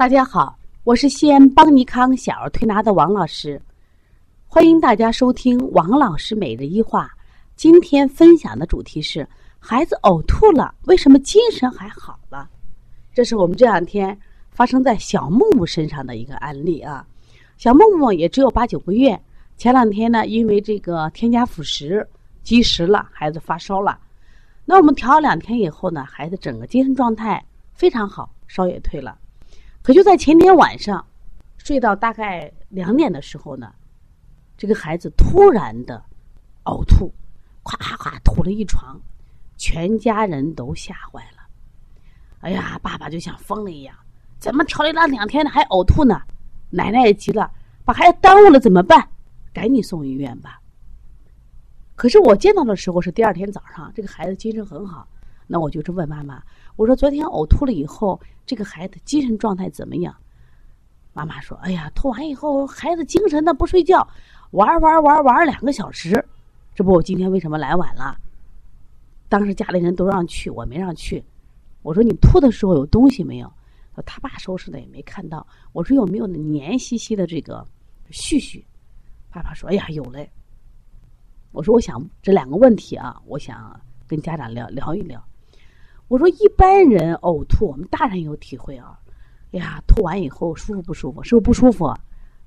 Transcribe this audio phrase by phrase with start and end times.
[0.00, 3.60] 大家好，我是西安邦尼康小儿推拿的王老师，
[4.46, 7.14] 欢迎大家收听王老师每日一话。
[7.54, 9.28] 今天分享的主题是
[9.58, 12.48] 孩子呕吐了，为什么精神还好了？
[13.12, 14.18] 这是我们这两天
[14.48, 17.06] 发生在小木木身上的一个案例啊。
[17.58, 19.20] 小木木也只有八九个月，
[19.58, 22.08] 前两天呢，因为这个添加辅食
[22.42, 23.98] 积食了，孩子发烧了。
[24.64, 27.44] 那我们调了两天以后呢，孩子整个精神状态
[27.74, 29.18] 非常好，烧也退了。
[29.82, 31.04] 可就在前天晚上，
[31.56, 33.72] 睡到大概两点的时候呢，
[34.56, 36.02] 这个孩子突然的
[36.64, 37.10] 呕吐，
[37.64, 39.00] 咵咵咵吐了一床，
[39.56, 41.46] 全家人都吓坏了。
[42.40, 43.94] 哎呀，爸爸就像疯了一样，
[44.38, 46.20] 怎么调理了两天还呕吐呢？
[46.68, 47.50] 奶奶也急了，
[47.84, 49.08] 把孩子耽误了怎么办？
[49.52, 50.60] 赶紧送医院吧。
[51.96, 55.08] 可是我见到的时候是第二天早上，这个孩子精神很好，
[55.46, 56.42] 那我就是问妈妈。
[56.80, 60.16] 我说昨天呕吐了以后，这个孩子精神状态怎么样？
[61.12, 64.08] 妈妈说：“哎呀，吐完以后孩子精神的不睡觉，
[64.52, 66.24] 玩玩玩玩两个小时。
[66.74, 68.16] 这不，我今天为什么来晚了？
[69.28, 71.22] 当时家里人都让去，我没让去。
[71.82, 73.52] 我说你吐的时候有东西没有？
[74.06, 75.46] 他爸收拾的也没看到。
[75.72, 77.62] 我说有没有黏兮兮的这个
[78.10, 78.64] 絮絮？
[79.30, 80.26] 爸爸说：哎呀，有嘞。
[81.52, 83.78] 我说我想这两个问题啊，我想
[84.08, 85.22] 跟家长聊聊一聊。”
[86.10, 88.98] 我说一般人呕吐，我们大人有体会啊。
[89.52, 91.22] 哎呀，吐完以后舒服不舒服？
[91.22, 91.84] 是不是不舒服？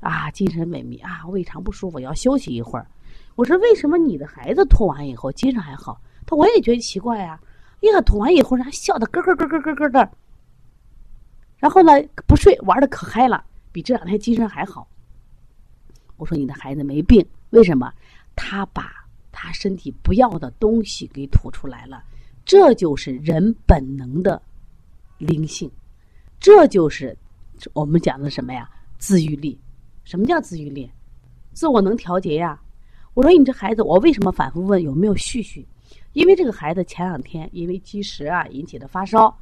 [0.00, 2.84] 啊，精神萎靡啊，胃肠不舒服，要休息一会儿。
[3.36, 6.00] 我说为什么你的孩子吐完以后精神还好？
[6.26, 7.40] 他我也觉得奇怪呀。
[7.82, 10.10] 哎呀，吐完以后，人笑的咯咯咯咯咯咯的。
[11.58, 11.92] 然后呢，
[12.26, 14.88] 不睡，玩的可嗨了，比这两天精神还好。
[16.16, 17.92] 我说你的孩子没病，为什么？
[18.34, 18.90] 他把
[19.30, 22.02] 他身体不要的东西给吐出来了。
[22.44, 24.40] 这就是人本能的
[25.18, 25.70] 灵性，
[26.40, 27.16] 这就是
[27.72, 28.68] 我们讲的什么呀？
[28.98, 29.58] 自愈力。
[30.04, 30.90] 什么叫自愈力？
[31.52, 32.60] 自我能调节呀。
[33.14, 35.64] 我说你这孩子，我为什么反复问有没有絮絮？
[36.12, 39.34] 因为这个孩子前两天因为积食啊引起的发烧，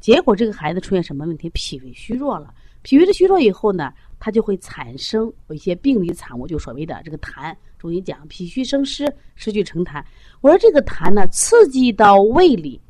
[0.00, 1.50] 结果这个孩子出现什么问题？
[1.50, 2.54] 脾胃虚弱了。
[2.82, 7.54] 脾胃的虚弱以后呢，它就会产生一些病理产物，就所谓的这个痰。
[7.78, 10.04] 中医讲脾虚生湿，湿聚成痰。
[10.40, 12.80] 我说这个痰呢，刺激到胃里，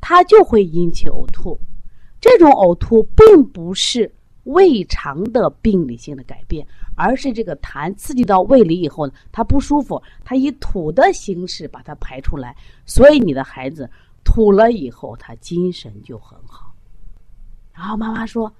[0.00, 1.58] 它就会引起呕吐。
[2.20, 4.10] 这种呕吐并不是
[4.44, 12.54] 胃肠的病理性的改变，而是这个痰刺激到胃里以后呢，它不舒服，它以吐的形式把它排出来。
[12.84, 13.88] 所以你的孩子
[14.22, 16.74] 吐了以后，他精神就很好。
[17.72, 18.52] 然后妈妈说：“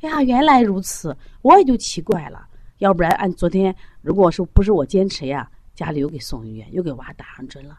[0.00, 2.46] 哎呀，原来如此，我也就奇怪了。”
[2.82, 7.78] 要不然按昨天，如果说不是我坚持呀，家里又给送医院，又给娃打上针了，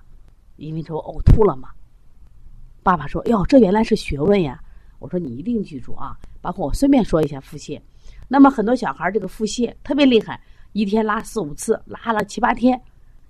[0.56, 1.68] 因为说呕吐了嘛。
[2.84, 4.64] 爸爸说：“哟，这原来是学问呀！”
[5.00, 7.78] 我说：“你一定记住啊！”包括我顺便说一下腹泻。
[8.30, 10.40] 那么很多小孩这个腹泻特别厉害，
[10.72, 12.81] 一天拉四五次，拉了七八天，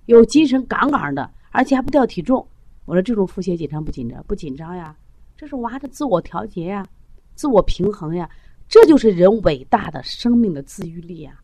[0.06, 2.46] 有精神杠杠的，而且还不掉体重。
[2.84, 4.22] 我说这种腹泻紧张不紧张？
[4.28, 4.96] 不紧张呀，
[5.36, 6.86] 这是娃的自我调节呀，
[7.34, 8.30] 自我平衡呀，
[8.68, 11.40] 这就是人伟大的生命的自愈力呀。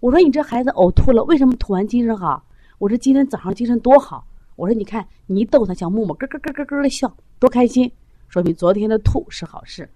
[0.00, 2.44] 我说你这孩子呕吐了，为什么吐完精神好？
[2.78, 4.26] 我说今天早上精神多好。
[4.54, 7.90] 我说你看你一逗他，像木木咯咯咯咯咯的笑，多开心，
[8.28, 9.88] 说明昨天的吐是好事。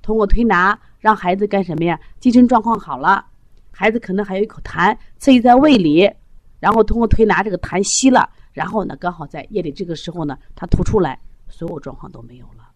[0.00, 1.98] 通过推拿让孩子干什么呀？
[2.20, 3.24] 精神状况好了，
[3.70, 6.10] 孩子可能还有一口痰刺激在胃里，
[6.58, 12.68] 然后通过推拿这个痰吸了，然后呢刚好在夜里这个时候呢他吐出来，所有状况都没有了。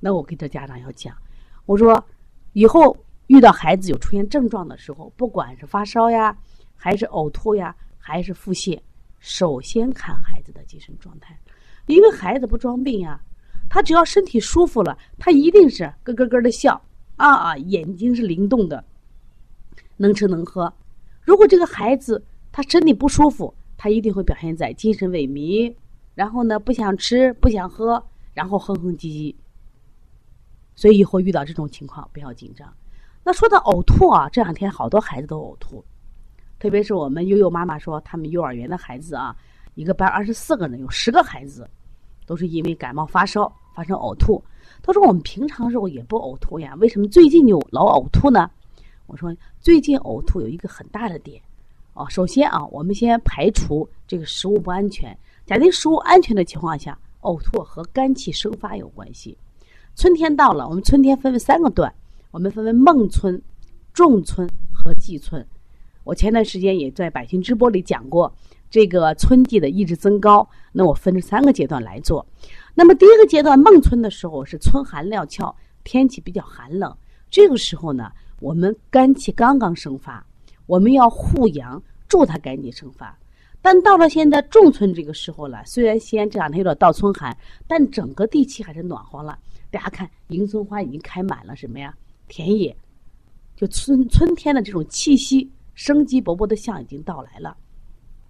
[0.00, 1.12] 那我给这家长要讲，
[1.66, 2.04] 我说
[2.52, 2.96] 以后。
[3.28, 6.36] 遇到孩子有出现症状的时候，不管是发烧呀，
[6.74, 8.80] 还是呕吐呀，还是腹泻，
[9.18, 11.38] 首先看孩子的精神状态，
[11.86, 13.20] 因为孩子不装病呀，
[13.68, 16.82] 他只要身体舒服了，他一定是咯咯咯的笑
[17.16, 18.82] 啊啊，眼睛是灵动的，
[19.98, 20.72] 能吃能喝。
[21.20, 25.74] 如果这个孩子他身体不舒服，他一定会表现在精神萎靡，
[26.14, 28.02] 然后呢不想吃不想喝，
[28.32, 29.34] 然后哼哼唧唧。
[30.74, 32.72] 所以以后遇到这种情况不要紧张。
[33.24, 35.84] 那说到呕吐啊，这两天好多孩子都呕吐，
[36.58, 39.36] 特别是我们悠悠妈妈说，他们幼儿园的孩子啊，
[39.74, 41.68] 一个班二十四个人，有十个孩子
[42.26, 44.42] 都是因为感冒发烧发生呕吐。
[44.82, 48.50] 他说我们平常时候也不呕吐呀，为什么最近就老呕吐呢？
[49.06, 51.40] 我说最近呕吐有一个很大的点
[51.94, 59.36] 哦，首先啊，我们先排除这个食物不安全，假定食物安全的情况下，呕吐和肝气生发有关系。
[59.96, 61.92] 春天到了，我们春天分为三个段。
[62.30, 63.40] 我们分为梦春、
[63.92, 65.44] 仲春和季春。
[66.04, 68.32] 我前段时间也在百姓直播里讲过
[68.70, 70.48] 这个春季的意志增高。
[70.72, 72.26] 那我分成三个阶段来做。
[72.74, 75.54] 那么第一个阶段梦春的时候是春寒料峭，
[75.84, 76.94] 天气比较寒冷，
[77.30, 80.24] 这个时候呢，我们肝气刚刚生发，
[80.66, 83.18] 我们要护阳，助它肝气生发。
[83.60, 87.36] 但到了现在仲春这个时候了，虽然西安这两天有点倒春寒，
[87.66, 89.38] 但整个地气还是暖和了。
[89.70, 91.94] 大家看，迎春花已经开满了，什么呀？
[92.28, 92.76] 田野，
[93.56, 97.56] 就春春天的这种气息，生机勃勃的象已经到来了。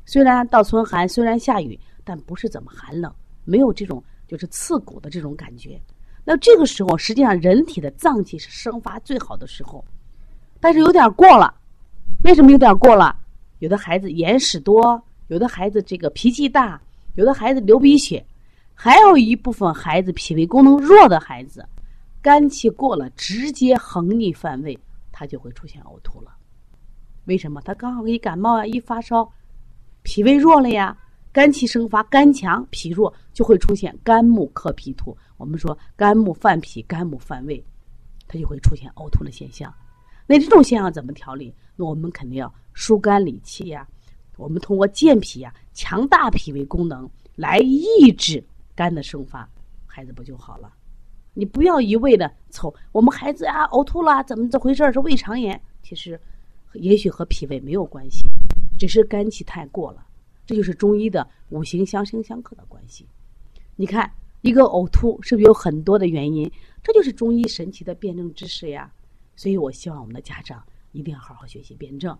[0.06, 3.12] 虽然倒春寒，虽然下雨，但不是怎么寒冷，
[3.44, 5.80] 没有这种就是刺骨的这种感觉。
[6.24, 9.84] 那这个时候，实际上人体的脏气是生发最好的时候，
[10.60, 11.54] 但是有点过了。
[12.24, 13.14] 为什么有点过了？
[13.58, 15.02] 有的孩子眼屎多。
[15.28, 16.80] 有的孩子这个脾气大，
[17.16, 18.24] 有的孩子流鼻血，
[18.74, 21.62] 还有一部分孩子脾胃功能弱的孩子，
[22.20, 24.78] 肝气过了，直接横逆犯胃，
[25.12, 26.34] 它就会出现呕吐了。
[27.26, 27.60] 为什么？
[27.60, 29.30] 他刚好一感冒啊，一发烧，
[30.02, 30.96] 脾胃弱了呀，
[31.32, 35.16] 肝气生发，肝强脾弱，就会出现肝木克脾土。
[35.36, 37.62] 我们说肝木犯脾，肝木犯胃，
[38.26, 39.72] 他就会出现呕吐的现象。
[40.26, 41.54] 那这种现象怎么调理？
[41.76, 43.86] 那我们肯定要疏肝理气呀。
[44.36, 48.42] 我们通过健脾呀，强大脾胃功能来抑制
[48.74, 49.48] 肝的生发，
[49.86, 50.72] 孩子不就好了？
[51.38, 54.92] 你不要一味的凑我们孩子啊呕吐了，怎么这回事？
[54.92, 55.60] 是胃肠炎？
[55.84, 56.20] 其实
[56.72, 58.26] 也许和脾胃没有关系，
[58.76, 60.04] 只是肝气太过了。
[60.44, 63.06] 这就是中医的五行相生相克的关系。
[63.76, 66.50] 你看一个呕吐是不是有很多的原因？
[66.82, 68.90] 这就是中医神奇的辩证知识呀。
[69.36, 72.18] 所以我希望我们的家长一定要好好学习辩证。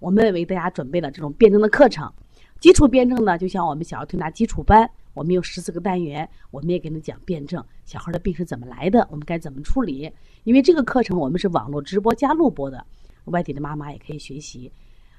[0.00, 2.12] 我们为大家准备了这种辩证的课程，
[2.58, 10.08] 基础辩证呢，就像我们小儿推拿基础班，我们有十四个单元，我们也给你讲辩证，小孩的病是怎么来的，我们该怎么处理。
[10.44, 12.86] 因为这个课程我们是网络直播加录播的，
[13.24, 14.72] 外地的妈妈也可以学习。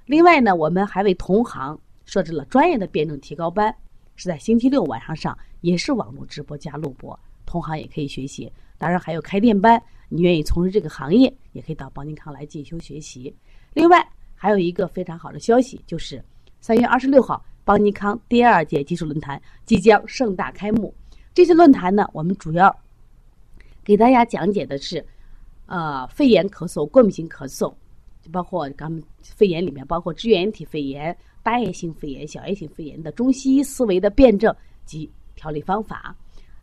[0.06, 3.75] 另外呢，我们还为同行设置了专业的辩证提高班，
[4.16, 8.50] 是在星期六晚上上，也是网络直播加录播，同行也可以学习。
[8.78, 13.36] 当然还有开店班，你愿意从事这个行业，也可以到邦尼康来进修学习。
[13.74, 14.10] 另外。
[14.42, 16.24] 还有一个非常好的消息，就是
[16.62, 20.92] 三月二十六号，邦尼康第二届技术论坛即将盛大开幕。
[21.36, 22.75] 这次论坛呢，我们主要
[23.83, 25.06] 给大家讲解的是，
[25.68, 27.71] 呃，肺炎咳嗽、过敏性咳嗽，
[28.24, 34.51] 就包括刚肺炎里面包括支原体肺炎、大叶性肺炎、小叶性肺炎的中西医思维的辩证
[34.83, 36.15] 及调理方法。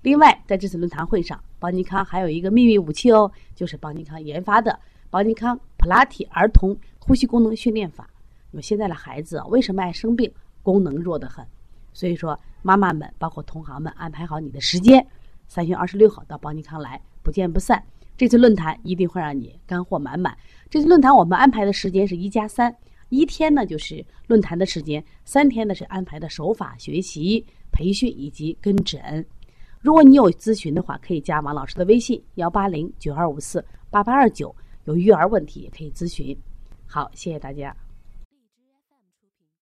[0.02, 4.76] 另外，在这次论坛会上，邦尼康还有一个秘密武器哦，就是邦尼康研发的
[5.08, 6.76] 邦尼康普拉提儿童。
[6.98, 8.10] 呼吸功能训练法，
[8.50, 10.28] 那么现在的孩子为什么爱生病？
[10.66, 11.46] 功能弱得很。
[11.92, 15.06] 所以说，妈妈们包括同行们，安排好你的时间，
[15.46, 17.80] 三月二十六号到邦尼康来，不见不散。
[18.16, 20.36] 这次论坛一定会让你干货满满。
[20.68, 22.74] 这次论坛我们安排的时间是一加三，
[23.10, 29.24] 一天呢就是论坛的时间，三天呢是安排的手法学习、培训以及跟诊。
[29.80, 34.52] 如果你有咨询的话，可以加王老师的微信幺八零九二五四八八二九，
[34.86, 36.36] 有育儿问题也可以咨询。
[36.86, 37.85] 好，谢谢大家。